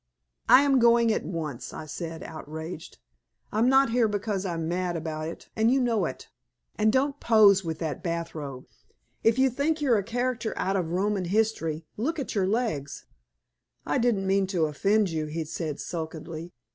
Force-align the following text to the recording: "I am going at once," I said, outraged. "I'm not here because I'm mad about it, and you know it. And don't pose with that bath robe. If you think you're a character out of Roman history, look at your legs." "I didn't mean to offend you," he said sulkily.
"I 0.49 0.63
am 0.63 0.79
going 0.79 1.13
at 1.13 1.23
once," 1.23 1.73
I 1.73 1.85
said, 1.85 2.23
outraged. 2.23 2.97
"I'm 3.51 3.69
not 3.69 3.91
here 3.91 4.07
because 4.07 4.47
I'm 4.47 4.67
mad 4.67 4.95
about 4.95 5.27
it, 5.27 5.49
and 5.55 5.69
you 5.69 5.79
know 5.79 6.05
it. 6.05 6.27
And 6.75 6.91
don't 6.91 7.19
pose 7.19 7.63
with 7.63 7.77
that 7.77 8.01
bath 8.01 8.33
robe. 8.33 8.65
If 9.23 9.37
you 9.37 9.47
think 9.51 9.79
you're 9.79 9.99
a 9.99 10.03
character 10.03 10.53
out 10.57 10.75
of 10.75 10.89
Roman 10.89 11.25
history, 11.25 11.85
look 11.97 12.17
at 12.17 12.33
your 12.33 12.47
legs." 12.47 13.05
"I 13.85 13.99
didn't 13.99 14.25
mean 14.25 14.47
to 14.47 14.65
offend 14.65 15.11
you," 15.11 15.27
he 15.27 15.45
said 15.45 15.79
sulkily. 15.79 16.51